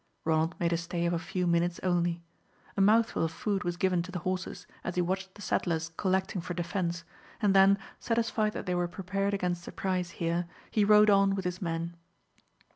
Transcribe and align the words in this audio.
Ronald 0.25 0.59
made 0.59 0.73
a 0.73 0.77
stay 0.77 1.05
of 1.05 1.13
a 1.13 1.19
few 1.19 1.45
minutes 1.45 1.79
only. 1.83 2.23
A 2.75 2.81
mouthful 2.81 3.23
of 3.23 3.31
food 3.31 3.63
was 3.63 3.77
given 3.77 4.01
to 4.01 4.11
the 4.11 4.17
horses, 4.25 4.65
as 4.83 4.95
he 4.95 5.01
watched 5.03 5.35
the 5.35 5.43
settlers 5.43 5.91
collecting 5.95 6.41
for 6.41 6.55
defence, 6.55 7.03
and 7.39 7.53
then, 7.55 7.77
satisfied 7.99 8.53
that 8.53 8.65
they 8.65 8.73
were 8.73 8.87
prepared 8.87 9.35
against 9.35 9.61
surprise 9.63 10.09
here, 10.17 10.47
he 10.71 10.83
rode 10.83 11.11
on 11.11 11.35
with 11.35 11.45
his 11.45 11.61
men. 11.61 11.95